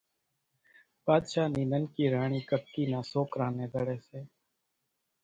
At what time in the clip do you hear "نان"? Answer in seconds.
2.91-3.03